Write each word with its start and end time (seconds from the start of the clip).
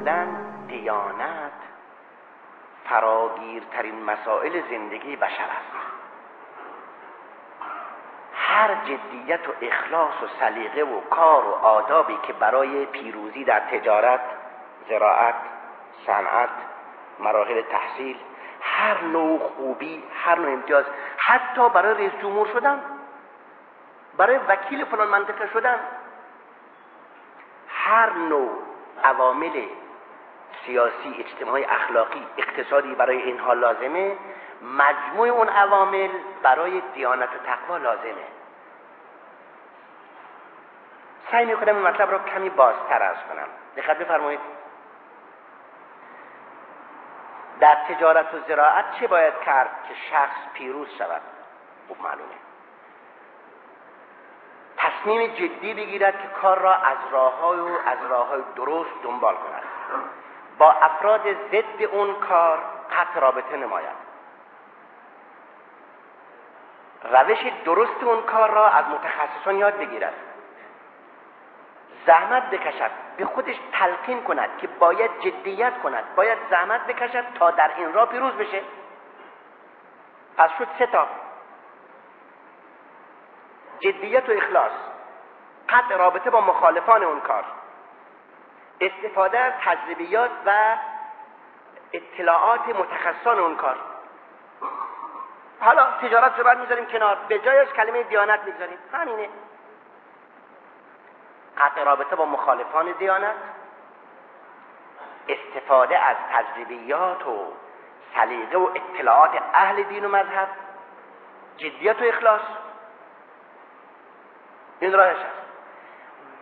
اصولا 0.00 0.26
دیانت 0.68 1.52
فراگیرترین 2.84 4.04
مسائل 4.04 4.62
زندگی 4.70 5.16
بشر 5.16 5.44
است. 5.44 5.72
هر 8.34 8.74
جدیت 8.74 9.48
و 9.48 9.52
اخلاص 9.62 10.22
و 10.22 10.26
سلیقه 10.40 10.82
و 10.82 11.00
کار 11.00 11.44
و 11.44 11.52
آدابی 11.52 12.18
که 12.22 12.32
برای 12.32 12.86
پیروزی 12.86 13.44
در 13.44 13.60
تجارت 13.60 14.20
زراعت 14.88 15.34
صنعت 16.06 16.50
مراحل 17.18 17.62
تحصیل 17.62 18.16
هر 18.60 19.00
نوع 19.00 19.38
خوبی 19.38 20.04
هر 20.24 20.38
نوع 20.38 20.52
امتیاز 20.52 20.84
حتی 21.16 21.68
برای 21.68 21.94
رئیس 21.94 22.12
جمهور 22.22 22.46
شدن 22.46 22.82
برای 24.16 24.36
وکیل 24.48 24.84
فلان 24.84 25.08
منطقه 25.08 25.46
شدن 25.46 25.78
هر 27.68 28.12
نوع 28.12 28.50
عوامل 29.04 29.62
سیاسی 30.66 31.16
اجتماعی 31.18 31.64
اخلاقی 31.64 32.26
اقتصادی 32.38 32.94
برای 32.94 33.22
اینها 33.22 33.52
لازمه. 33.52 34.16
مجموع 34.62 35.28
اون 35.28 35.48
عوامل 35.48 36.10
برای 36.42 36.82
دیانت 36.94 37.28
و 37.28 37.46
تقوا 37.46 37.76
لازمه. 37.76 38.26
سعی 41.30 41.44
می‌کنم 41.44 41.76
این 41.76 41.86
مطلب 41.86 42.10
رو 42.10 42.18
کمی 42.18 42.50
بازتر 42.50 43.02
از 43.02 43.16
کنم. 43.16 43.48
دقت 43.76 43.98
بفرمایید. 43.98 44.40
در 47.60 47.74
تجارت 47.88 48.34
و 48.34 48.38
زراعت 48.48 48.84
چه 49.00 49.06
باید 49.06 49.34
کرد 49.46 49.70
که 49.88 49.94
شخص 50.10 50.52
پیروز 50.54 50.88
شود؟ 50.98 51.20
خوب 51.88 52.02
معلومه. 52.02 52.34
تصمیم 54.76 55.26
جدی 55.26 55.74
بگیرد 55.74 56.22
که 56.22 56.28
کار 56.42 56.58
را 56.58 56.74
از 56.74 56.98
راههای 57.10 57.60
و 57.60 57.78
از 57.86 57.98
راههای 58.10 58.42
درست 58.56 58.90
دنبال 59.02 59.34
کند. 59.34 59.62
با 60.60 60.72
افراد 60.72 61.32
ضد 61.32 61.82
اون 61.90 62.14
کار 62.14 62.58
قطع 62.90 63.20
رابطه 63.20 63.56
نماید. 63.56 64.10
روش 67.04 67.38
درست 67.64 68.02
اون 68.02 68.22
کار 68.22 68.50
را 68.50 68.68
از 68.68 68.84
متخصصان 68.88 69.56
یاد 69.56 69.76
بگیرد. 69.76 70.14
زحمت 72.06 72.50
بکشد 72.50 72.90
به 73.16 73.24
خودش 73.24 73.56
تلقین 73.72 74.22
کند 74.22 74.58
که 74.58 74.66
باید 74.66 75.10
جدیت 75.20 75.78
کند. 75.82 76.04
باید 76.16 76.38
زحمت 76.50 76.86
بکشد 76.86 77.24
تا 77.38 77.50
در 77.50 77.70
این 77.76 77.92
راه 77.92 78.08
پیروز 78.08 78.32
بشه. 78.32 78.62
پس 80.36 80.50
شد 80.58 80.68
سه 80.78 80.86
تا. 80.86 81.06
جدیت 83.80 84.28
و 84.28 84.32
اخلاص. 84.32 84.72
قطع 85.68 85.96
رابطه 85.96 86.30
با 86.30 86.40
مخالفان 86.40 87.02
اون 87.02 87.20
کار. 87.20 87.44
استفاده 88.80 89.38
از 89.38 89.52
تجربیات 89.64 90.30
و 90.46 90.76
اطلاعات 91.92 92.68
متخصصان 92.68 93.38
اون 93.38 93.56
کار. 93.56 93.76
حالا 95.60 95.86
تجارت 96.02 96.38
رو 96.38 96.44
بعد 96.44 96.58
می‌ذاریم 96.60 96.86
کنار. 96.86 97.18
به 97.28 97.38
جایش 97.38 97.68
کلمه 97.68 98.02
دیانت 98.02 98.40
می‌گذاریم. 98.44 98.78
همینه. 98.92 99.28
قطع 101.58 101.84
رابطه 101.84 102.16
با 102.16 102.24
مخالفان 102.24 102.92
دیانت. 102.92 103.34
استفاده 105.28 105.98
از 105.98 106.16
تجربیات 106.32 107.26
و 107.26 107.52
سلیقه 108.14 108.58
و 108.58 108.70
اطلاعات 108.74 109.42
اهل 109.54 109.82
دین 109.82 110.04
و 110.04 110.08
مذهب. 110.08 110.48
جدیت 111.56 112.02
و 112.02 112.04
اخلاص. 112.04 112.40
این 114.80 114.92
راهش 114.92 115.16
است. 115.16 115.39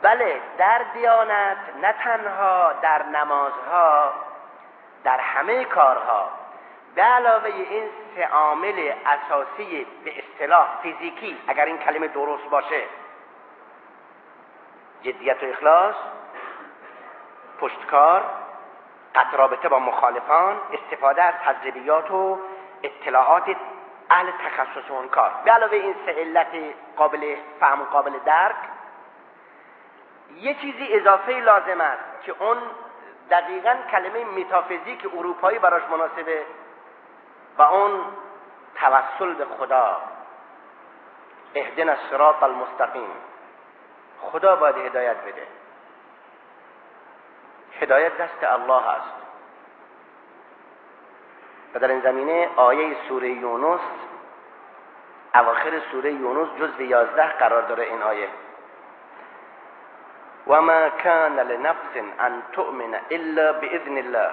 بله 0.02 0.40
در 0.58 0.78
دیانت 0.94 1.56
نه 1.80 1.92
تنها 1.92 2.72
در 2.72 3.02
نمازها 3.02 4.12
در 5.04 5.20
همه 5.20 5.64
کارها. 5.64 6.30
به 6.94 7.02
علاوه 7.02 7.46
این 7.46 7.88
سه 8.16 8.26
عامل 8.26 8.92
اساسی 9.06 9.86
به 10.04 10.12
اصطلاح 10.18 10.68
فیزیکی 10.82 11.38
اگر 11.48 11.64
این 11.64 11.78
کلمه 11.78 12.08
درست 12.08 12.44
باشه. 12.50 12.82
جدیت 15.02 15.42
و 15.42 15.46
اخلاص 15.46 15.94
پشتکار 17.60 18.24
قطع 19.14 19.36
رابطه 19.36 19.68
با 19.68 19.78
مخالفان 19.78 20.60
استفاده 20.72 21.22
از 21.22 21.34
تجربیات 21.34 22.10
و 22.10 22.38
اطلاعات 22.82 23.56
اهل 24.10 24.30
تخصص 24.30 24.90
اون 24.90 25.08
کار. 25.08 25.30
به 25.44 25.50
علاوه 25.50 25.72
این 25.76 25.94
سه 26.06 26.12
علت 26.12 26.74
قابل 26.96 27.36
فهم 27.60 27.82
و 27.82 27.84
قابل 27.84 28.18
درک 28.24 28.56
یه 30.36 30.54
چیزی 30.54 30.94
اضافه 30.94 31.32
لازم 31.32 31.80
است 31.80 32.22
که 32.22 32.34
اون 32.38 32.58
دقیقا 33.30 33.76
کلمه 33.90 34.24
متافیزیک 34.24 35.06
اروپایی 35.16 35.58
براش 35.58 35.82
مناسبه 35.90 36.46
و 37.58 37.62
اون 37.62 38.00
توسل 38.74 39.34
به 39.34 39.44
خدا. 39.44 39.96
اهدنا 41.54 41.92
الصراط 41.92 42.42
المستقیم. 42.42 43.10
خدا 44.20 44.56
باید 44.56 44.76
هدایت 44.76 45.16
بده. 45.16 45.46
هدایت 47.80 48.16
دست 48.16 48.44
الله 48.44 48.88
است. 48.88 49.14
و 51.74 51.78
در 51.78 51.88
این 51.88 52.00
زمینه 52.00 52.48
آیه 52.56 52.96
سوره 53.08 53.28
یونس 53.28 53.80
اواخر 55.34 55.80
سوره 55.92 56.12
یونس 56.12 56.48
جزء 56.58 56.82
یازده 56.82 57.28
قرار 57.28 57.62
داره 57.62 57.84
این 57.84 58.02
آیه. 58.02 58.28
و 60.48 60.62
ما 60.62 60.88
کان 60.88 61.40
لنفس 61.40 61.96
ان 62.20 62.42
تؤمن 62.52 62.94
الا 63.10 63.52
باذن 63.52 63.98
الله. 63.98 64.30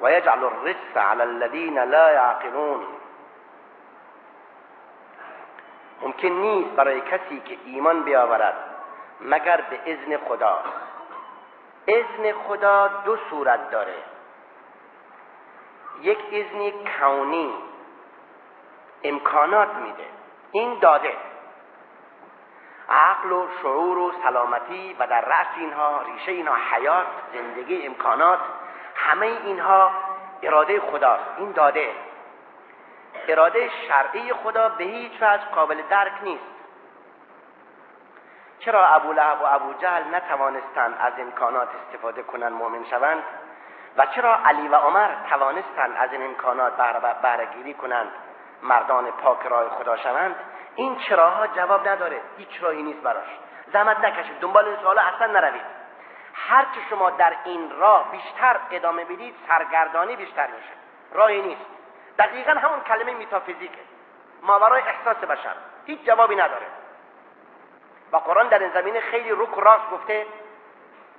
و 0.00 0.12
یجعل 0.12 0.44
الرجس 0.44 0.96
على 0.96 1.22
الذين 1.22 1.78
لا 1.78 2.10
يعقلون. 2.10 2.86
ممکن 6.02 6.28
نیست 6.28 6.70
برای 6.76 7.00
کسی 7.00 7.40
که 7.40 7.58
ایمان 7.64 8.02
بیاورد 8.02 8.54
مگر 9.20 9.60
به 9.60 9.80
اذن 9.86 10.16
خدا. 10.16 10.58
اذن 11.88 12.32
خدا 12.32 12.88
دو 12.88 13.16
صورت 13.30 13.70
داره. 13.70 13.96
یک 16.00 16.18
إذنی 16.32 16.72
کونی. 17.00 17.54
امکانات 19.04 19.74
میده. 19.74 20.06
این 20.52 20.78
داده. 20.78 21.31
عقل 22.88 23.32
و 23.32 23.48
شعور 23.62 23.98
و 23.98 24.12
سلامتی 24.22 24.96
و 24.98 25.06
در 25.06 25.20
رأس 25.20 25.46
اینها 25.56 26.02
ریشه 26.02 26.32
اینها 26.32 26.54
حیات 26.70 27.06
زندگی 27.32 27.86
امکانات 27.86 28.38
همه 28.94 29.26
اینها 29.26 29.90
اراده 30.42 30.80
خداست 30.80 31.24
این 31.36 31.52
داده. 31.52 31.90
اراده 33.28 33.70
شرعی 33.88 34.32
خدا 34.32 34.68
به 34.68 34.84
هیچ 34.84 35.12
وجه 35.22 35.44
قابل 35.54 35.82
درک 35.90 36.12
نیست. 36.22 36.52
چرا 38.58 38.86
ابو 38.86 39.12
لهب 39.12 39.40
و 39.42 39.44
ابو 39.46 39.72
جهل 39.72 40.14
نتوانستند 40.14 40.96
از 41.00 41.12
امکانات 41.18 41.68
استفاده 41.86 42.22
کنند 42.22 42.52
مؤمن 42.52 42.84
شوند؟ 42.84 43.22
و 43.96 44.06
چرا 44.06 44.38
علی 44.44 44.68
و 44.68 44.74
عمر 44.74 45.08
توانستند 45.30 45.96
از 45.98 46.12
این 46.12 46.22
امکانات 46.22 46.72
بهرهگیری 47.22 47.74
کنند؟ 47.74 48.08
مردان 48.62 49.10
پاک 49.10 49.46
راه 49.46 49.68
خدا 49.68 49.96
شوند؟ 49.96 50.36
این 50.74 50.98
چراها 50.98 51.46
جواب 51.46 51.88
نداره. 51.88 52.20
هیچ 52.38 52.48
راهی 52.60 52.82
نیست 52.82 53.00
براش. 53.00 53.28
زحمت 53.72 53.98
نکشید. 53.98 54.40
دنبال 54.40 54.64
این 54.64 54.76
سوالا 54.76 55.02
اصلا 55.02 55.26
نروید. 55.26 55.82
هر 56.34 56.64
چه 56.64 56.80
شما 56.90 57.10
در 57.10 57.36
این 57.44 57.70
راه 57.70 58.10
بیشتر 58.10 58.56
ادامه 58.70 59.04
بدید 59.04 59.34
سرگردانی 59.48 60.16
بیشتر 60.16 60.46
میشه. 60.46 60.72
راهی 61.12 61.42
نیست. 61.42 61.66
دقیقا 62.18 62.52
همون 62.52 62.80
کلمه 62.80 63.14
میتافیزیکه. 63.14 63.80
ماورای 64.42 64.82
احساس 64.82 65.16
بشر. 65.16 65.54
هیچ 65.86 66.04
جوابی 66.04 66.36
نداره. 66.36 66.66
و 68.12 68.16
قرآن 68.16 68.48
در 68.48 68.58
این 68.58 68.70
زمینه 68.72 69.00
خیلی 69.00 69.30
رک 69.30 69.54
راست 69.56 69.90
گفته 69.90 70.26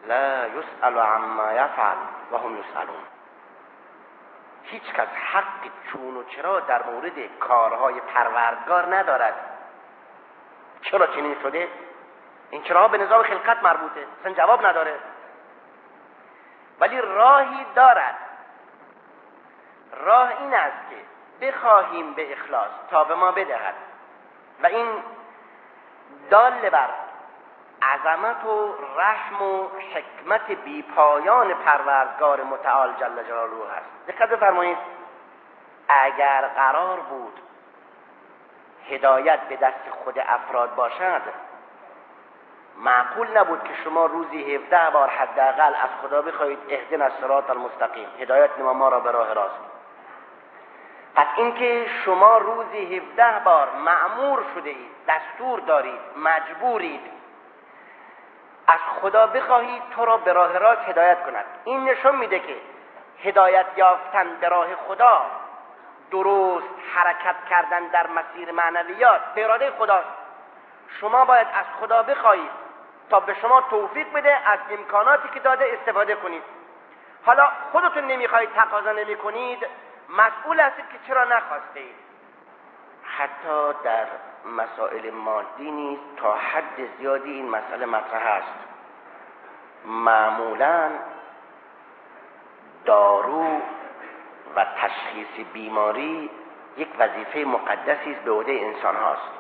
لا 0.08 0.48
یسأل 0.48 0.98
عما 1.00 1.54
یفعل 1.54 1.98
و 2.32 2.38
هم 2.38 2.58
یسألون. 2.60 3.13
هیچ 4.64 4.84
کس 4.94 5.08
حق 5.32 5.72
چون 5.92 6.18
و 6.18 6.24
چرا 6.24 6.60
در 6.60 6.84
مورد 6.84 7.38
کارهای 7.40 8.02
پروردگار 8.02 8.96
ندارد. 8.96 9.34
چرا 10.82 11.08
چنین 11.08 11.36
شده؟ 11.42 11.68
این 12.50 12.64
چرا 12.64 12.88
به 12.88 12.98
نظام 12.98 13.24
خلقت 13.24 13.64
مربوطه؟ 13.64 14.08
اصلا 14.20 14.34
جواب 14.34 14.66
نداره. 14.66 15.00
ولی 16.80 17.02
راهی 17.02 17.66
دارد. 17.76 18.16
راه 19.94 20.30
این 20.42 20.54
است 20.54 20.90
که 20.90 20.96
بخواهیم 21.48 22.14
به 22.14 22.32
اخلاص 22.32 22.72
تا 22.92 23.04
به 23.04 23.16
ما 23.16 23.32
بدهد. 23.32 23.76
و 24.64 24.68
این 24.68 24.88
دال 26.30 26.70
بر 26.70 26.90
عظمت 27.84 28.46
و 28.46 28.76
رحم 28.98 29.42
و 29.42 29.68
حکمت 29.68 30.52
بیپایان 30.52 31.54
پروردگار 31.54 32.44
متعال 32.44 32.94
جل 33.00 33.24
جلاله 33.24 33.54
هست. 33.78 34.08
دقت 34.08 34.30
بفرمایید. 34.30 34.78
اگر 35.90 36.48
قرار 36.56 37.00
بود 37.00 37.40
هدایت 38.90 39.40
به 39.40 39.56
دست 39.56 39.90
خود 40.04 40.20
افراد 40.20 40.76
باشد 40.76 41.22
معقول 42.78 43.38
نبود 43.38 43.64
که 43.64 43.74
شما 43.84 44.06
روزی 44.06 44.56
17 44.56 44.90
بار 44.90 45.10
حداقل 45.10 45.74
از 45.76 45.90
خدا 46.02 46.22
بخواهید 46.22 46.60
اهدنا 46.70 47.06
الصراط 47.06 47.50
المستقیم 47.50 48.08
هدایت 48.20 48.50
نما 48.60 48.74
ما 48.74 48.90
را 48.90 49.00
به 49.00 49.12
راه 49.12 49.34
راست. 49.34 49.60
پس 51.16 51.28
اینکه 51.38 51.86
شما 52.06 52.38
روزی 52.38 52.98
17 52.98 53.40
بار 53.46 53.70
معمور 53.86 54.44
شده 54.56 54.70
اید 54.70 54.92
دستور 55.08 55.60
دارید 55.60 56.00
مجبورید 56.18 57.02
از 58.68 58.80
خدا 59.02 59.28
بخواهید 59.28 59.84
تو 59.96 60.06
را 60.06 60.18
به 60.18 60.34
راه 60.34 60.58
راست 60.58 60.82
هدایت 60.82 61.26
کند. 61.26 61.46
این 61.64 61.84
نشون 61.84 62.16
میده 62.16 62.40
که 62.40 62.56
هدایت 63.24 63.66
یافتن 63.76 64.28
به 64.42 64.50
راه 64.50 64.76
خدا 64.76 65.26
درست 66.12 66.68
حرکت 66.96 67.36
کردن 67.50 67.88
در 67.88 68.08
مسیر 68.08 68.52
معنویات 68.52 69.22
به 69.36 69.44
اراده 69.44 69.72
خداست. 69.72 70.08
شما 71.00 71.26
باید 71.26 71.48
از 71.48 71.66
خدا 71.80 72.04
بخواهید 72.04 72.52
تا 73.10 73.20
به 73.20 73.34
شما 73.34 73.62
توفیق 73.62 74.14
بده 74.14 74.50
از 74.50 74.60
امکاناتی 74.72 75.30
که 75.34 75.40
داده 75.40 75.66
استفاده 75.74 76.16
کنید. 76.16 76.44
حالا 77.26 77.50
خودتون 77.72 78.04
نمی‌خواهید 78.04 78.54
تقاضا 78.54 78.92
نمی 78.92 79.16
کنید. 79.16 79.68
مسئول 80.10 80.60
هستید 80.60 80.86
که 80.90 80.98
چرا 81.08 81.24
نخواسته 81.24 81.80
اید 81.80 81.96
حتی 83.04 83.74
در 83.84 84.06
مسائل 84.58 85.12
مادی 85.12 85.72
نیست 85.72 86.16
تا 86.18 86.34
حد 86.34 86.98
زیادی 86.98 87.32
این 87.32 87.50
مسئله 87.50 87.86
مطرح 87.86 88.26
است. 88.26 88.60
معمولا 89.86 90.90
دارو 92.86 93.62
و 94.56 94.66
تشخیص 94.82 95.48
بیماری 95.54 96.30
یک 96.78 96.88
وظیفه 97.00 97.40
مقدسی 97.40 98.12
است 98.12 98.22
به 98.22 98.32
عهده 98.32 98.52
انسان 98.52 98.96
هاست. 98.96 99.32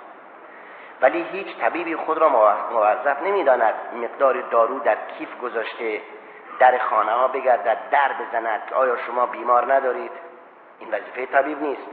ولی 1.02 1.24
هیچ 1.24 1.58
طبیبی 1.58 1.96
خود 1.96 2.18
را 2.18 2.30
موظف 2.72 3.22
نمی‌داند 3.24 3.74
مقدار 4.04 4.42
دارو 4.42 4.80
در 4.80 4.98
کیف 5.18 5.40
گذاشته 5.42 6.02
در 6.60 6.78
خانه 6.78 7.12
ها 7.12 7.28
بگردد 7.28 7.78
در 7.92 8.12
بزند 8.14 8.74
آیا 8.74 8.98
شما 8.98 9.26
بیمار 9.26 9.74
ندارید. 9.74 10.12
این 10.80 10.90
وظیفه 10.92 11.26
طبیب 11.26 11.62
نیست. 11.62 11.88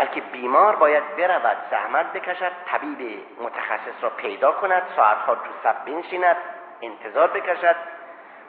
بلکه 0.00 0.20
بیمار 0.20 0.76
باید 0.76 1.16
برود 1.16 1.56
زحمت 1.70 2.12
بکشد 2.12 2.52
طبیب 2.66 3.26
متخصص 3.40 4.02
را 4.02 4.10
پیدا 4.10 4.52
کند 4.52 4.82
ساعتها 4.96 5.34
تو 5.34 5.50
صف 5.64 5.76
بنشیند 5.86 6.36
انتظار 6.82 7.28
بکشد 7.28 7.76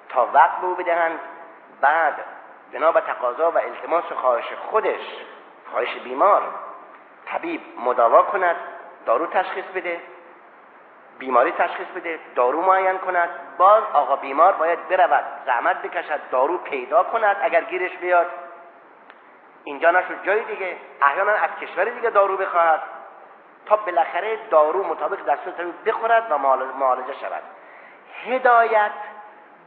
تا 0.10 0.30
وقت 0.34 0.62
به 0.62 0.68
او 0.68 0.76
بدهند. 0.76 1.20
بعد 1.82 2.14
بنا 2.74 2.92
به 2.92 3.02
تقاضا 3.02 3.52
و 3.52 3.58
التماس 3.58 4.12
و 4.12 4.16
خواهش 4.16 4.46
خودش 4.70 5.02
خواهش 5.72 5.96
بیمار 6.04 6.42
طبیب 7.26 7.62
مداوا 7.80 8.24
کند 8.24 8.56
دارو 9.06 9.28
تشخیص 9.28 9.66
بده 9.76 10.00
بیماری 11.20 11.52
تشخیص 11.52 11.88
بده 11.96 12.20
دارو 12.36 12.62
معین 12.62 12.98
کند. 12.98 13.30
باز 13.58 13.84
آقا 13.94 14.16
بیمار 14.16 14.54
باید 14.54 14.88
برود 14.88 15.24
زحمت 15.46 15.82
بکشد 15.82 16.20
دارو 16.32 16.58
پیدا 16.58 17.04
کند 17.04 17.38
اگر 17.42 17.64
گیرش 17.64 17.98
بیاد. 17.98 18.28
اینجا 19.64 19.92
نشد 19.92 20.26
جای 20.26 20.44
دیگه. 20.44 20.78
احیانا 21.02 21.32
از 21.32 21.50
کشور 21.62 21.86
دیگه 21.86 22.10
دارو 22.10 22.38
بخواهد 22.38 22.82
تا 23.66 23.76
بالاخره 23.76 24.40
دارو 24.50 24.84
مطابق 24.84 25.26
دستور 25.26 25.54
طبیب 25.54 25.90
بخورد 25.90 26.32
و 26.32 26.38
معالجه 26.78 27.14
شود. 27.22 27.44
هدایت 28.26 28.92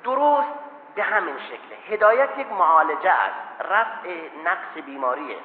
درست 0.04 0.48
به 0.94 1.02
همین 1.02 1.38
شکل 1.38 1.94
هدایت 1.94 2.38
یک 2.38 2.52
معالجه 2.52 3.10
است. 3.10 3.70
رفع 3.70 4.08
نقص 4.44 4.84
بیماریه. 4.86 5.36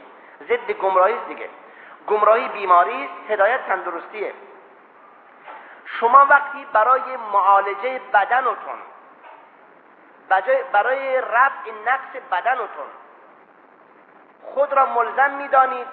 ضد 0.44 0.72
گمراهی 0.72 1.16
دیگه. 1.28 1.50
گمراهی 2.08 2.48
بیماری 2.48 3.04
است 3.04 3.32
هدایت 3.32 3.68
تندرستیه. 3.68 4.34
شما 5.86 6.26
وقتی 6.30 6.68
برای 6.74 7.18
معالجه 7.34 8.02
بدنتون 8.14 8.80
برای 10.74 11.22
رفع 11.22 11.72
نقص 11.86 12.22
بدنتون 12.32 12.88
خود 14.44 14.74
را 14.74 14.86
ملزم 14.86 15.32
می‌دانید. 15.32 15.88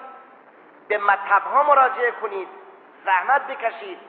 به 0.87 0.97
مطبها 0.97 1.63
مراجعه 1.63 2.11
کنید. 2.11 2.47
زحمت 3.05 3.47
بکشید. 3.47 3.99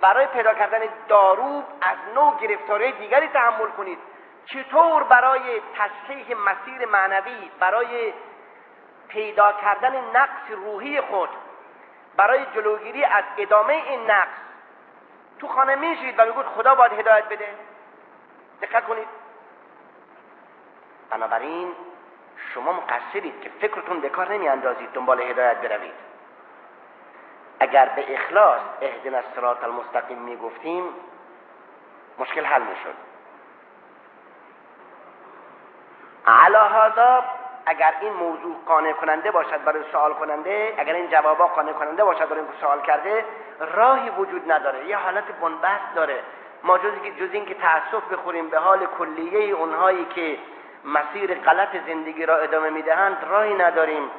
برای 0.00 0.26
پیدا 0.26 0.54
کردن 0.54 0.80
دارو 1.08 1.62
از 1.82 1.96
نوع 2.14 2.36
گرفتاری 2.40 2.92
دیگری 2.92 3.28
تحمل 3.28 3.68
کنید. 3.68 3.98
چطور 4.46 5.02
برای 5.02 5.62
تصحیح 5.74 6.36
مسیر 6.36 6.88
معنوی 6.88 7.50
برای 7.60 8.12
پیدا 9.08 9.52
کردن 9.52 10.16
نقص 10.16 10.50
روحی 10.50 11.00
خود 11.00 11.28
برای 12.16 12.46
جلوگیری 12.54 13.04
از 13.04 13.24
ادامه 13.38 13.72
این 13.72 14.10
نقص. 14.10 14.38
تو 15.38 15.48
خانه 15.48 15.74
میشید 15.74 16.18
و 16.18 16.24
می‌گوید 16.24 16.46
خدا 16.46 16.74
باید 16.74 16.92
هدایت 16.92 17.28
بده. 17.28 17.54
دقت 18.62 18.86
کنید. 18.86 19.08
بنابراین 21.10 21.72
شما 22.56 22.72
مقصرید 22.72 23.40
که 23.40 23.50
فکرتون 23.60 24.00
به 24.00 24.08
کار 24.08 24.32
نمیاندازید 24.32 24.90
دنبال 24.92 25.20
هدایت 25.20 25.56
بروید. 25.56 25.94
اگر 27.60 27.88
به 27.96 28.14
اخلاص 28.14 28.60
اهدنا 28.82 29.18
الصراط 29.18 29.64
المستقیم 29.64 30.18
می‌گفتیم 30.18 30.84
مشکل 32.18 32.44
حل 32.44 32.62
می‌شد. 32.62 32.94
علا 36.26 36.68
هذا 36.68 37.24
اگر 37.66 37.94
این 38.00 38.12
موضوع 38.12 38.56
قانع 38.66 38.92
کننده 38.92 39.30
باشد 39.30 39.64
برای 39.64 39.82
سوال 39.92 40.14
کننده 40.14 40.74
اگر 40.78 40.94
این 40.94 41.10
جوابا 41.10 41.46
قانع 41.46 41.72
کننده 41.72 42.04
باشد 42.04 42.28
برای 42.28 42.40
اینکه 42.40 42.58
سوال 42.60 42.80
کرده 42.80 43.24
راهی 43.60 44.10
وجود 44.10 44.52
نداره. 44.52 44.86
یه 44.86 44.96
حالت 44.96 45.24
بنبست 45.24 45.94
داره. 45.94 46.20
ما 46.62 46.78
جز, 46.78 46.92
جز 47.18 47.32
اینکه 47.32 47.54
تاسف 47.54 48.12
بخوریم 48.12 48.48
به 48.48 48.58
حال 48.58 48.86
کلیه 48.86 49.54
اونهایی 49.54 50.04
که 50.04 50.38
مسیر 50.86 51.34
غلط 51.34 51.76
زندگی 51.86 52.26
را 52.26 52.36
ادامه 52.36 52.70
می‌دهند 52.70 53.16
راهی 53.30 53.54
نداریم. 53.54 54.10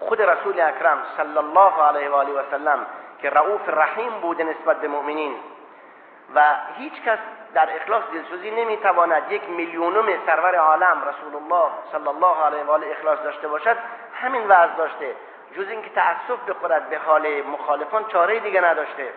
خود 0.00 0.22
رسول 0.22 0.60
اکرم 0.60 0.98
صلی 1.16 1.38
الله 1.38 1.82
علیه 1.82 2.10
و 2.10 2.14
آله 2.14 2.32
و 2.32 2.42
سلم 2.50 2.86
که 3.22 3.30
رؤوف 3.30 3.60
رحیم 3.68 4.10
بوده 4.10 4.44
نسبت 4.44 4.80
به 4.80 4.88
مؤمنین 4.88 5.34
و 6.34 6.54
هیچ 6.76 7.02
کس 7.02 7.18
در 7.54 7.76
اخلاص 7.76 8.02
دلسوزی 8.12 8.50
نمی‌تواند 8.50 9.32
یک 9.32 9.48
میلیونم 9.48 10.06
سرور 10.26 10.54
عالم 10.54 11.02
رسول 11.08 11.42
الله 11.42 11.70
صلی 11.92 12.08
الله 12.08 12.44
علیه 12.44 12.64
و 12.64 12.70
آله 12.70 12.86
اخلاص 12.90 13.18
داشته 13.24 13.48
باشد 13.48 13.76
همین 14.22 14.44
وضع 14.44 14.74
داشته. 14.76 15.14
جز 15.56 15.68
اینکه 15.68 15.90
تأسف 15.90 16.48
بخورد 16.48 16.90
به 16.90 16.98
حال 16.98 17.42
مخالفان 17.42 18.04
چاره 18.04 18.40
دیگه 18.40 18.60
نداشته. 18.60 19.12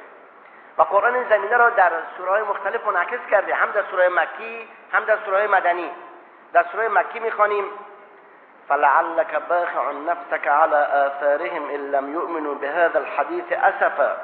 و 0.78 0.82
قرآن 0.82 1.16
این 1.16 1.30
زمینه 1.30 1.58
را 1.58 1.70
در 1.70 1.92
سوره 2.18 2.44
مختلف 2.44 2.88
منعکس 2.88 3.20
کرده 3.32 3.56
هم 3.56 3.72
در 3.72 3.84
سوره 3.92 4.10
مکی 4.10 4.68
هم 4.92 5.04
در 5.04 5.18
سوره 5.26 5.48
مدنی. 5.48 5.92
در 6.54 6.66
سوره 6.72 6.90
مکی 6.90 7.20
می‌خوانیم 7.20 7.66
فلعلك 8.70 9.48
باخع 9.50 9.92
نفسك 9.92 10.48
على 10.48 10.76
آثارهم 10.76 11.64
ان 11.70 11.92
لم 11.92 12.14
يؤمنوا 12.14 12.54
بهذا 12.54 13.00
الحديث 13.00 13.52
اسفا 13.52 14.18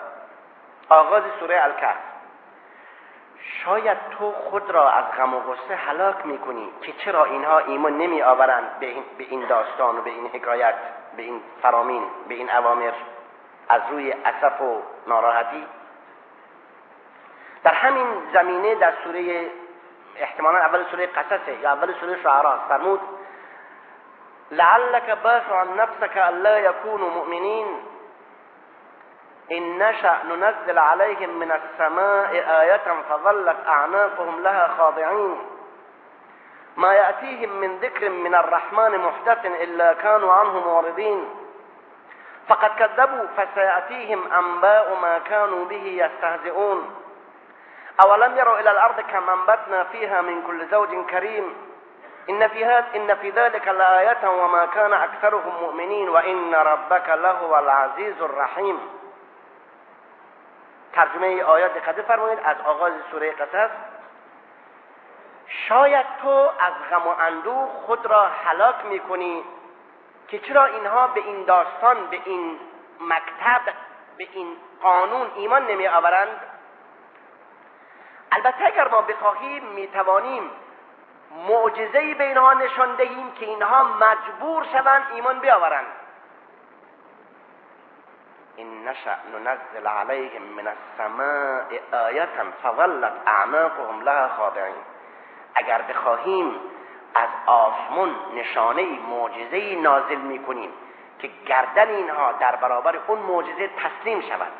آغاز 0.89 1.24
سوره 1.39 1.63
الکهف. 1.63 1.98
شاید 3.65 3.98
تو 4.12 4.32
خود 4.32 4.72
را 4.72 4.89
از 4.89 5.03
غم 5.18 5.34
و 5.34 5.39
غصه 5.39 5.75
هلاک 5.75 6.25
می‌کنی 6.25 6.70
که 6.82 6.92
چرا 6.92 7.25
اینها 7.25 7.60
ایمان 7.60 7.98
نمی 7.98 8.22
آورند 8.22 8.80
به 8.80 8.96
این 9.18 9.46
داستان 9.48 9.98
و 9.98 10.01
به 10.01 10.10
این 10.10 10.27
حکایت 10.27 10.75
به 11.18 11.24
این 11.24 11.42
فرامین 11.62 12.03
به 12.27 12.34
این 12.34 12.51
اوامر 12.51 12.92
از 13.70 13.82
روی 13.89 14.12
اسف 14.12 14.62
و 14.62 14.82
ناراحتی؟ 15.08 15.68
در 17.63 17.74
همین 17.74 18.08
زمینه 18.34 18.75
در 18.75 18.94
سوره 19.03 19.50
احتمالا 20.22 20.65
أول 20.65 20.86
سورة 20.91 21.10
قصصه 21.15 21.51
یا 21.63 21.67
أول 21.67 21.96
سورة 21.96 22.17
شعراء. 22.24 22.60
فرمود 22.70 23.00
لعلك 24.51 25.17
باخع 25.24 25.63
نفسك 25.63 26.17
ألا 26.17 26.58
يكونوا 26.58 27.10
مؤمنين. 27.10 27.86
إن 29.51 29.77
نشأ 29.77 30.17
ننزل 30.24 30.79
عليهم 30.79 31.39
من 31.39 31.51
السماء 31.51 32.32
آية 32.62 33.01
فظلت 33.10 33.58
أعناقهم 33.67 34.43
لها 34.43 34.67
خاضعين. 34.77 35.39
ما 36.77 36.93
يأتيهم 36.93 37.50
من 37.50 37.77
ذكر 37.77 38.10
من 38.10 38.36
الرحمن 38.36 38.98
محدث 38.98 39.46
إلا 39.46 39.93
كانوا 39.93 40.34
عنه 40.34 40.67
معرضين. 40.67 41.29
فقد 42.48 42.72
كذبوا 42.79 43.27
فسيأتيهم 43.38 44.34
أنباء 44.34 44.96
ما 45.01 45.20
كانوا 45.20 45.65
به 45.65 45.86
يستهزئون. 45.86 46.96
أولم 48.02 48.38
يروا 48.38 48.60
إلى 48.60 48.72
الأرض 48.72 49.00
كما 49.02 49.34
أنبتنا 49.34 49.84
فيها 49.84 50.22
من 50.22 50.42
كل 50.42 50.68
زوج 50.68 51.06
كريم؟ 51.06 51.56
إن 52.30 52.48
في, 52.48 52.66
هذا 52.66 52.86
إن 52.96 53.16
في 53.16 53.30
ذلك 53.30 53.68
لآية 53.68 54.28
وما 54.28 54.66
كان 54.66 54.94
أكثرهم 54.94 55.64
مؤمنين 55.64 56.10
وإن 56.10 56.56
ربك 56.56 57.10
لهو 57.10 57.60
العزيز 57.60 58.22
الرحيم. 58.22 58.80
ترجمة 60.94 61.44
آیات 61.54 61.72
دقت 61.72 62.02
فرمایید 62.02 62.40
از 62.46 62.58
آغاز 62.66 62.94
سوره 63.12 63.32
قصص. 63.32 63.72
شاید 65.48 66.06
تو 66.22 66.50
از 66.60 66.74
غم 66.92 67.08
و 67.08 67.16
اندوه 67.20 67.70
خود 67.86 68.06
را 68.06 68.28
هلاک 68.46 68.86
میکنی 68.86 69.44
که 70.28 70.40
چرا 70.40 70.66
اینها 70.66 71.08
به 71.08 71.22
این 71.22 71.44
داستان 71.44 72.06
به 72.06 72.20
این 72.26 72.60
مکتب 73.02 73.74
به 74.18 74.28
این 74.32 74.58
قانون 74.82 75.32
ایمان 75.36 75.68
نمی 75.68 75.88
آورند 75.88 76.42
البته 78.36 78.66
اگر 78.66 78.88
ما 78.88 79.02
بخواهیم 79.02 79.63
می‌توانیم 79.63 80.52
معجزه 81.48 82.13
به 82.13 82.24
اینها 82.24 82.54
نشان 82.54 82.96
دهیم 82.96 83.32
که 83.32 83.46
اینها 83.46 83.84
مجبور 83.84 84.63
شوند 84.63 85.04
ایمان 85.13 85.40
بیاورند. 85.40 85.86
این 88.56 88.88
نشأ 88.88 89.16
ننزل 89.44 89.88
علیهم 89.88 90.42
من 90.44 90.68
السماء 90.68 91.62
آیه 92.06 92.28
فظلت 92.63 93.13
اعناقهم 93.28 94.02
لها 94.02 94.28
خاضعین. 94.28 94.75
اگر 95.56 95.82
بخواهیم 95.82 96.60
از 97.16 97.30
آسمون 97.46 98.16
نشانه 98.36 99.00
معجزه 99.00 99.75
نازل 99.75 100.18
می‌کنیم 100.18 100.70
که 101.20 101.30
گردن 101.46 101.88
اینها 101.88 102.32
در 102.32 102.56
برابر 102.56 103.00
اون 103.08 103.20
معجزه 103.20 103.68
تسلیم 103.68 104.22
شود. 104.22 104.52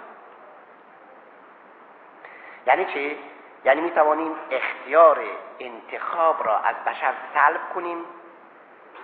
یعنی 2.68 2.86
چه 2.86 3.18
یعنی 3.66 3.82
می 3.82 3.92
توانیم 3.92 4.36
اختیار 4.52 5.24
انتخاب 5.60 6.46
را 6.48 6.58
از 6.58 6.76
بشر 6.86 7.14
سلب 7.34 7.62
کنیم 7.74 8.06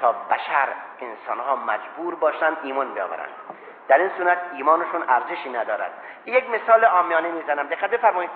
تا 0.02 0.12
بشر 0.12 0.68
انسانها 1.02 1.56
مجبور 1.56 2.16
باشند 2.16 2.58
ایمان 2.64 2.94
بیاورند. 2.94 3.30
در 3.88 3.98
این 3.98 4.12
صورت 4.18 4.42
ایمانشون 4.54 5.10
ارزشی 5.10 5.50
ندارد. 5.50 5.92
یک 6.26 6.50
مثال 6.50 6.86
آمیانه 6.86 7.32
می‌زنم. 7.32 7.68
دقت 7.68 7.90
بفرمایید. 7.90 8.32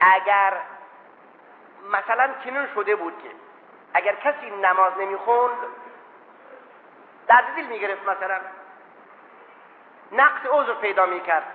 اگر 0.00 0.56
مثلا 1.92 2.30
کنون 2.44 2.68
شده 2.74 2.96
بود 2.96 3.22
که 3.22 3.30
اگر 3.94 4.14
کسی 4.14 4.50
نماز 4.50 4.92
نمی‌خوند 4.98 5.56
دل 7.28 7.66
می‌گرفت 7.66 8.08
مثلا. 8.08 8.40
نقص 10.12 10.46
عذر 10.50 10.74
پیدا 10.74 11.06
می‌کرد. 11.06 11.46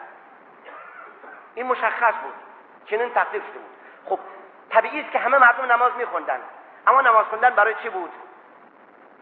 این 1.55 1.65
مشخص 1.65 2.13
بود. 2.23 2.48
چنین 2.89 3.09
تقدیر 3.09 3.41
شده 3.41 3.59
بود. 3.59 3.69
خب 4.05 4.19
طبیعی 4.69 5.01
است 5.01 5.11
که 5.11 5.19
همه 5.19 5.37
مردم 5.37 5.71
نماز 5.71 5.91
میخوندن. 5.97 6.39
اما 6.87 7.01
نماز 7.01 7.25
خوندن 7.25 7.49
برای 7.49 7.75
چی 7.83 7.89
بود؟ 7.89 8.11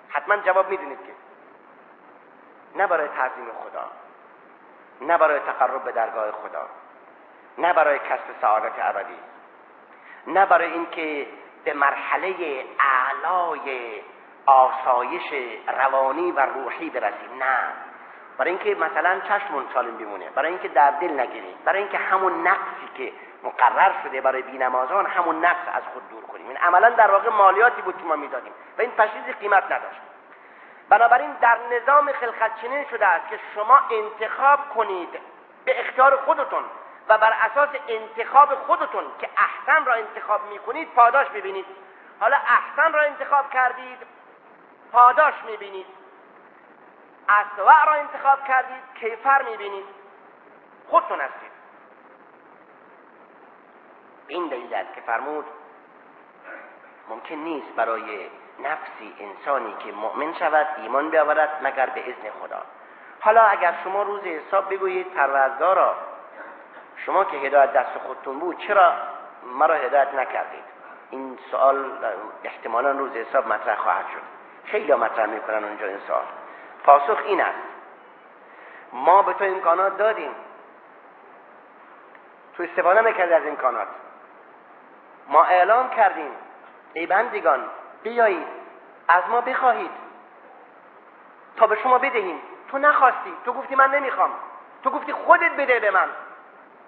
حتما 0.09 0.37
جواب 0.37 0.69
می‌دونید 0.69 0.99
که 0.99 1.13
نه 2.75 2.87
برای 2.87 3.07
تعظیم 3.07 3.45
خدا 3.45 3.91
نه 5.01 5.17
برای 5.17 5.39
تقرب 5.39 5.83
به 5.83 5.91
درگاه 5.91 6.31
خدا 6.31 6.67
نه 7.57 7.73
برای 7.73 7.99
کسب 7.99 8.41
سعادت 8.41 8.73
ابدی 8.79 9.19
نه 10.27 10.45
برای 10.45 10.71
اینکه 10.71 11.27
به 11.63 11.73
مرحله 11.73 12.65
اعلای 12.79 14.01
آسایش 14.45 15.57
روانی 15.67 16.31
و 16.31 16.39
روحی 16.39 16.89
برسیم. 16.89 17.43
نه. 17.43 17.73
برای 18.37 18.51
اینکه 18.51 18.75
مثلا 18.75 19.19
چشمون 19.19 19.65
سالم 19.73 19.97
بمونه 19.97 20.29
برای 20.29 20.49
اینکه 20.49 20.67
در 20.67 20.91
دل 20.91 21.19
نگیریم 21.19 21.57
برای 21.65 21.79
اینکه 21.79 21.97
همون 21.97 22.47
نقصی 22.47 22.87
که 22.95 23.13
مقرر 23.43 23.91
شده 24.03 24.21
برای 24.21 24.41
بینمازان 24.41 25.05
همون 25.05 25.45
نقص 25.45 25.67
از 25.73 25.83
خود 25.93 26.09
دور 26.09 26.23
کنیم. 26.23 26.47
این 26.47 26.57
عملا 26.57 26.89
در 26.89 27.11
واقع 27.11 27.29
مالیاتی 27.29 27.81
بود 27.81 27.97
که 27.97 28.03
ما 28.03 28.15
می‌دادیم 28.15 28.53
و 28.77 28.81
این 28.81 28.91
پشیزی 28.91 29.33
قیمت 29.33 29.63
نداشت. 29.63 30.01
بنابراین 30.89 31.31
در 31.41 31.57
نظام 31.71 32.11
خلقت 32.11 32.61
چنین 32.61 32.85
شده 32.89 33.07
است 33.07 33.29
که 33.29 33.39
شما 33.55 33.79
انتخاب 33.91 34.69
کنید 34.69 35.19
به 35.65 35.79
اختیار 35.79 36.15
خودتون 36.15 36.63
و 37.09 37.17
بر 37.17 37.33
اساس 37.51 37.69
انتخاب 37.87 38.55
خودتون 38.55 39.03
که 39.19 39.29
احسن 39.37 39.85
را 39.85 39.93
انتخاب 39.93 40.41
می‌کنید 40.49 40.93
پاداش 40.93 41.27
ببینید. 41.27 41.65
حالا 42.19 42.37
احسن 42.37 42.93
را 42.93 43.01
انتخاب 43.01 43.49
کردید 43.49 43.97
پاداش 44.91 45.33
می‌بینید. 45.47 45.85
اسوع 47.29 47.85
را 47.85 47.93
انتخاب 47.93 48.43
کردید 48.47 48.83
کیفر 48.99 49.41
می‌بینید. 49.41 49.85
خودتون 50.89 51.19
هستید. 51.21 51.51
این 54.27 54.47
دلیل 54.47 54.73
است 54.73 54.93
که 54.93 55.01
فرمود 55.01 55.45
ممکن 57.09 57.35
نیست 57.35 57.75
برای 57.75 58.29
نفسی 58.59 59.15
انسانی 59.19 59.75
که 59.79 59.91
مؤمن 59.91 60.33
شود 60.33 60.67
ایمان 60.77 61.09
بیاورد 61.09 61.49
مگر 61.61 61.85
به 61.85 62.09
اذن 62.09 62.29
خدا. 62.41 62.61
حالا 63.19 63.41
اگر 63.41 63.73
شما 63.83 64.03
روز 64.03 64.21
حساب 64.21 64.73
بگویید 64.73 65.13
پروردگارا 65.13 65.95
شما 67.05 67.23
که 67.23 67.37
هدایت 67.37 67.73
دست 67.73 67.97
خودتون 67.97 68.39
بود 68.39 68.57
چرا 68.57 68.93
مرا 69.43 69.75
هدایت 69.75 70.13
نکردید؟ 70.13 70.63
این 71.09 71.39
سوال 71.51 72.05
احتمالا 72.43 72.91
روز 72.91 73.11
حساب 73.11 73.47
مطرح 73.47 73.75
خواهد 73.75 74.05
شد. 74.07 74.21
خیلی 74.71 74.93
مطرح 74.93 75.25
می‌کنن 75.25 75.63
اونجا 75.63 75.85
این 75.85 75.99
سوال. 76.07 76.25
پاسخ 76.87 77.17
این 77.25 77.41
است. 77.41 77.57
ما 78.93 79.21
به 79.21 79.33
تو 79.33 79.43
امکانات 79.43 79.97
دادیم. 79.97 80.31
تو 82.57 82.63
استفاده 82.63 83.01
نکردی 83.01 83.33
از 83.33 83.43
امکانات. 83.45 83.87
ما 85.27 85.43
اعلام 85.43 85.89
کردیم. 85.89 86.31
ای 86.93 87.05
بندگان 87.05 87.63
بیایید. 88.03 88.47
از 89.07 89.23
ما 89.29 89.41
بخواهید. 89.41 89.91
تا 91.57 91.67
به 91.67 91.75
شما 91.75 91.97
بدهیم. 91.97 92.41
تو 92.71 92.77
نخواستی. 92.77 93.33
تو 93.45 93.53
گفتی 93.53 93.75
من 93.75 93.91
نمی‌خوام. 93.91 94.29
تو 94.83 94.89
گفتی 94.89 95.13
خودت 95.13 95.51
بده 95.57 95.79
به 95.79 95.91
من. 95.91 96.07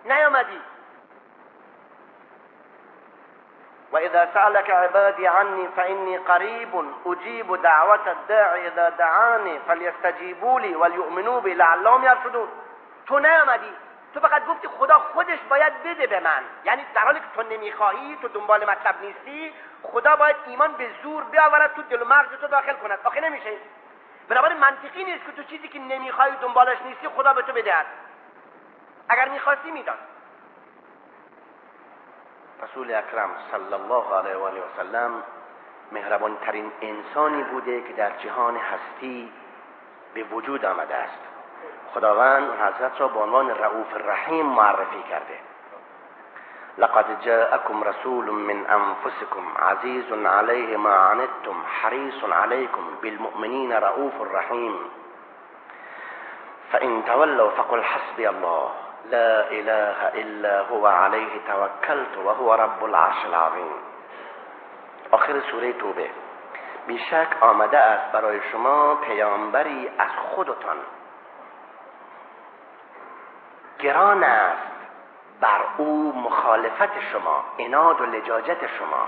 نیامدی. 0.05 0.61
و 3.91 3.97
اذا 3.97 4.29
سألك 4.33 4.69
عبادي 4.69 5.27
عني 5.27 5.67
فإني 5.75 6.17
قریب 6.17 6.75
اجیب 7.05 7.55
دعوت 7.61 8.07
الداعی 8.07 8.67
اذا 8.67 8.89
دعانی 8.89 9.59
فلیستجیبوا 9.67 10.59
لي 10.59 10.75
وليؤمنوا 10.75 11.39
بي 11.39 11.53
لعلهم 11.53 12.03
يرشدون. 12.03 12.47
تو 13.07 13.19
نیامدی 13.19 13.73
تو 14.13 14.19
فقط 14.19 14.45
گفتی 14.45 14.67
خدا 14.67 14.99
خودش 15.13 15.39
باید 15.49 15.83
بده 15.83 16.07
به 16.07 16.19
من. 16.19 16.43
یعنی 16.63 16.85
در 16.95 17.01
حالی 17.01 17.19
که 17.19 17.25
تو 17.35 17.41
نمی‌خواهی 17.41 18.17
تو 18.21 18.27
دنبال 18.27 18.69
مطلب 18.69 18.95
نیستی 19.01 19.53
خدا 19.83 20.15
باید 20.15 20.35
ایمان 20.47 20.73
به 20.73 20.89
زور 21.03 21.23
بیاورد 21.23 21.73
تو 21.73 21.81
دل 21.81 22.01
و 22.01 22.05
مغز 22.05 22.29
تو 22.41 22.47
داخل 22.47 22.73
کند. 22.73 22.99
آخه 23.03 23.21
نمیشه. 23.21 23.51
بنابراین 24.29 24.57
منطقی 24.57 25.03
نیست 25.03 25.25
که 25.25 25.31
تو 25.31 25.43
چیزی 25.43 25.67
که 25.67 25.79
نمی‌خوای 25.79 26.31
دنبالش 26.41 26.77
نیستی 26.85 27.07
خدا 27.07 27.33
به 27.33 27.41
تو 27.41 27.53
بدهد. 27.53 27.85
اگر 29.09 29.29
می‌خواستی 29.29 29.71
می‌داد. 29.71 29.97
رسول 32.63 32.93
اکرم 32.93 33.29
صلی 33.51 33.73
الله 33.73 34.15
علیه 34.15 34.37
و 34.37 34.43
آله 34.43 34.59
و 34.59 34.67
سلم 34.77 35.23
مهربان 35.91 36.37
ترین 36.37 36.71
انسانی 36.81 37.43
بوده 37.43 37.81
که 37.81 37.93
در 37.93 38.11
جهان 38.17 38.57
هستی 38.57 39.31
به 40.13 40.23
وجود 40.23 40.65
آمده 40.65 40.95
است. 40.95 41.19
خداوند 41.93 42.49
حضرت 42.53 43.01
را 43.01 43.07
به 43.07 43.19
عنوان 43.19 43.49
رؤوف 43.49 43.93
الرحیم 43.93 44.45
معرفی 44.45 45.03
کرده. 45.09 45.39
لقد 46.77 47.21
جاءكم 47.21 47.83
رسول 47.83 48.25
من 48.25 48.65
انفسكم 48.65 49.43
عزيز 49.59 50.13
عليه 50.25 50.77
ما 50.77 50.95
عنتم 50.95 51.63
حريص 51.65 52.23
عليكم 52.23 52.95
بالمؤمنين 53.01 53.73
رؤوف 53.73 54.13
رحيم 54.21 54.75
فإن 56.71 57.05
تولوا 57.05 57.49
فقل 57.49 57.83
حسبي 57.83 58.29
الله. 58.29 58.71
لا 59.05 59.47
اله 59.47 60.07
الا 60.13 60.61
هو 60.61 60.87
عليه 60.87 61.39
توكلت 61.47 62.17
وهو 62.17 62.53
رب 62.53 62.83
العرش 62.83 63.25
العظیم 63.25 63.73
آخر 65.11 65.39
سوره 65.51 65.73
توبه. 65.73 66.09
بیشک 66.87 67.27
آمده 67.41 67.77
است 67.77 68.11
برای 68.11 68.41
شما 68.51 68.95
پیامبری 68.95 69.91
از 69.97 70.09
خودتان. 70.09 70.77
گران 73.79 74.23
است 74.23 74.71
بر 75.41 75.61
او 75.77 76.13
مخالفت 76.15 76.99
شما 77.11 77.43
اناد 77.57 78.01
و 78.01 78.05
لجاجت 78.05 78.67
شما. 78.67 79.07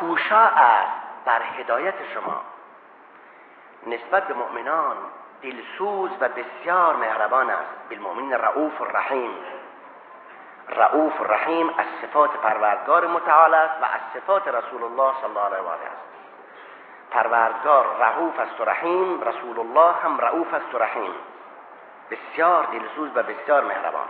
کوشا 0.00 0.44
است 0.46 1.24
بر 1.24 1.42
هدایت 1.42 1.94
شما. 2.14 2.42
نسبت 3.86 4.28
به 4.28 4.34
مؤمنان 4.34 4.96
دلسوز 5.42 6.10
و 6.20 6.28
بسیار 6.28 6.96
مهربان 6.96 7.50
است. 7.50 7.88
بالمؤمنین 7.90 8.32
رعوف 8.32 8.82
الرحیم. 8.82 9.30
رعوف 10.68 11.20
الرحیم 11.20 11.68
از 11.68 11.86
صفات 12.02 12.30
پروردگار 12.30 13.06
متعال 13.06 13.54
است 13.54 13.82
و 13.82 13.84
از 13.84 14.00
صفات 14.14 14.48
رسول 14.48 14.84
الله 14.84 15.12
صلی 15.20 15.30
الله 15.30 15.40
علیه 15.40 15.58
و 15.58 15.68
آله 15.68 15.86
است. 15.86 16.08
پروردگار 17.10 17.96
رعوف 18.00 18.38
است 18.38 18.60
و 18.60 18.64
رحیم 18.64 19.20
رسول 19.20 19.58
الله 19.58 19.92
هم 19.92 20.18
رعوف 20.18 20.54
است 20.54 20.74
و 20.74 20.78
رحیم. 20.78 21.14
بسیار 22.10 22.64
دلسوز 22.64 23.10
و 23.14 23.22
بسیار 23.22 23.64
مهربان. 23.64 24.08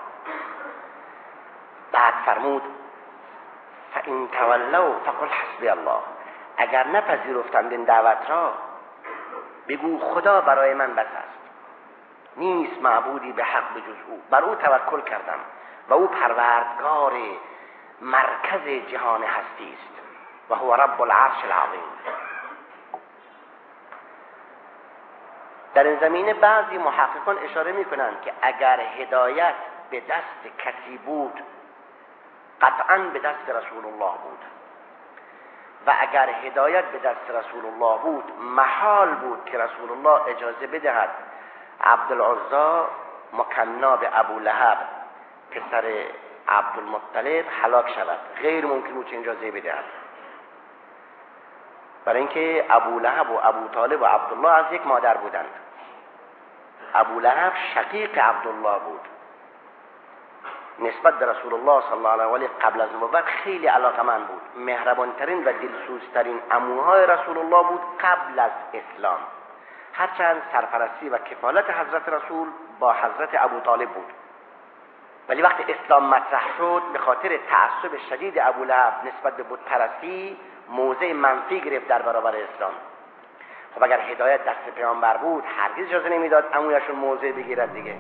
بعد 1.93 2.15
فرمود 2.27 2.63
فان 3.95 4.29
تولوا 4.29 4.93
فقل 5.05 5.27
حسبی 5.27 5.69
الله. 5.69 6.01
اگر 6.57 6.87
نپذیرفتند 6.87 7.73
این 7.73 7.85
دعوت 7.85 8.31
را 8.31 8.53
بگو 9.69 9.99
خدا 9.99 10.41
برای 10.41 10.75
من 10.75 10.95
بس 10.95 11.07
است. 11.07 11.39
نیست 12.37 12.83
معبودی 12.83 13.33
به 13.33 13.45
حق 13.45 13.75
به 13.75 13.81
جز 13.81 13.97
او. 14.09 14.23
بر 14.31 14.43
او 14.43 14.55
توکل 14.55 15.01
کردم 15.01 15.39
و 15.89 15.95
او 15.95 16.07
پروردگار 16.07 17.13
مرکز 18.01 18.91
جهان 18.91 19.23
هستی 19.23 19.75
است 19.75 20.03
و 20.51 20.55
هو 20.55 20.75
رب 20.75 21.03
العرش 21.03 21.45
العظیم. 21.45 21.83
در 25.75 25.85
این 25.85 25.99
زمینه 26.01 26.35
بعضی 26.35 26.79
محققان 26.79 27.39
اشاره 27.39 27.73
می 27.73 27.85
کنند 27.85 28.23
که 28.23 28.33
اگر 28.43 28.81
هدایت 28.81 29.55
به 29.91 30.01
دست 30.01 30.59
کسی 30.59 30.99
بود 30.99 31.43
قطعا 32.61 32.99
به 32.99 33.19
دست 33.19 33.49
رسول 33.49 33.85
الله 33.85 34.13
بود. 34.25 34.58
و 35.87 35.95
اگر 36.01 36.31
هدایت 36.31 36.85
به 36.85 36.99
دست 36.99 37.31
رسول 37.31 37.65
الله 37.67 37.99
بود 37.99 38.33
محال 38.41 39.15
بود 39.15 39.45
که 39.45 39.59
رسول 39.59 39.91
الله 39.91 40.29
اجازه 40.29 40.67
بدهد. 40.67 41.09
عبدالعزا 41.85 42.89
مکنا 43.33 43.97
به 43.97 44.19
ابو 44.19 44.39
لهب 44.39 44.79
پسر 45.51 46.05
عبدالمطلب 46.49 47.45
حلاک 47.63 47.91
شود. 47.91 48.19
غیر 48.43 48.67
ممکن 48.67 48.95
بود 48.95 49.11
چه 49.11 49.19
اجازه 49.19 49.51
بدهد. 49.51 49.85
برای 52.05 52.19
اینکه 52.19 52.67
ابو 52.71 52.99
لهب 52.99 53.31
و 53.31 53.41
ابو 53.43 53.69
طالب 53.69 54.03
و 54.03 54.05
عبدالله 54.05 54.49
از 54.49 54.73
یک 54.73 54.87
مادر 54.87 55.17
بودند. 55.17 55.51
ابو 56.95 57.21
لهب 57.21 57.53
شقیق 57.75 58.19
عبدالله 58.19 58.79
بود. 58.79 59.01
نسبت 60.79 61.19
به 61.19 61.27
رسول 61.27 61.55
الله 61.55 61.83
صلی 61.83 61.93
الله 61.93 62.09
علیه 62.09 62.25
و 62.25 62.35
آله 62.35 62.49
قبل 62.63 62.81
از 62.81 62.89
نبوت 62.95 63.25
خیلی 63.25 63.67
علاقمند 63.67 64.27
بود. 64.27 64.41
مهربانترین 64.57 65.45
و 65.45 65.53
دلسوزترین 65.53 66.41
اموهای 66.51 67.07
رسول 67.07 67.39
الله 67.39 67.69
بود 67.69 67.81
قبل 68.01 68.39
از 68.39 68.51
اسلام. 68.73 69.19
هرچند 69.93 70.43
سرپرستی 70.53 71.09
و 71.09 71.19
کفالت 71.19 71.71
حضرت 71.71 72.09
رسول 72.09 72.49
با 72.79 72.93
حضرت 72.93 73.29
ابو 73.33 73.61
طالب 73.61 73.89
بود. 73.89 74.13
ولی 75.29 75.43
وقتی 75.43 75.73
اسلام 75.73 76.11
مطرح 76.11 76.45
شد 76.59 76.83
به 76.93 76.99
خاطر 76.99 77.37
تعصب 77.37 77.97
شدید 78.11 78.39
ابو 78.39 78.65
لهب 78.65 78.95
نسبت 79.05 79.37
به 79.37 79.43
پرستی 79.43 80.37
موضع 80.69 81.13
منفی 81.13 81.61
گرفت 81.61 81.89
در 81.89 82.03
برابر 82.03 82.35
اسلام. 82.37 82.73
خب 83.75 83.85
اگر 83.85 84.01
هدایت 84.01 84.45
دست 84.45 84.71
پیامبر 84.77 85.17
بود 85.17 85.45
هرگز 85.59 85.87
اجازه 85.87 86.09
نمی‌داد 86.09 86.45
امویشون 86.53 86.97
موضع 86.97 87.33
بگیرد 87.33 87.73
دیگه. 87.73 87.97